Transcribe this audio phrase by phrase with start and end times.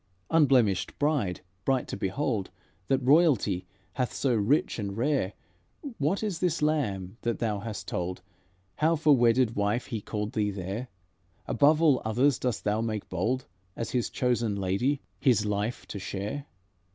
[0.31, 2.49] "Unblemished bride, bright to behold,
[2.87, 5.33] That royalty hath so rich and rare,
[5.99, 8.23] What is this Lamb, that thou hast told
[8.77, 10.87] How for wedded wife He called thee there?
[11.45, 13.45] Above all others dost thou make bold,
[13.75, 16.45] As His chosen lady His life to share?